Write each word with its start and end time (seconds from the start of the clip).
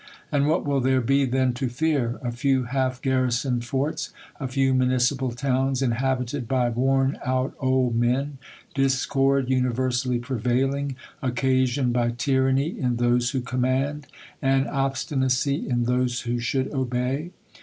And 0.31 0.47
what 0.47 0.65
will 0.65 0.79
there 0.79 0.99
be 0.99 1.25
then 1.25 1.53
to 1.53 1.69
fear? 1.69 2.17
A 2.23 2.31
few 2.31 2.63
half 2.63 3.03
garrisoned 3.03 3.65
forts: 3.65 4.11
a 4.39 4.47
few 4.47 4.73
municipal 4.73 5.31
towns, 5.31 5.83
inhabited 5.83 6.47
by 6.47 6.71
worn 6.71 7.19
out 7.23 7.53
old 7.59 7.95
men; 7.95 8.39
discord 8.73 9.47
universally 9.47 10.17
prevailing, 10.17 10.95
oc 11.21 11.35
casioned 11.35 11.93
by 11.93 12.09
tyranny 12.09 12.79
in 12.79 12.95
those 12.95 13.29
who 13.29 13.41
command, 13.41 14.07
and 14.41 14.67
ob 14.69 14.93
stinacy 14.97 15.67
in 15.69 15.83
those 15.83 16.23
Avho 16.23 16.41
should 16.41 16.73
obey. 16.73 17.29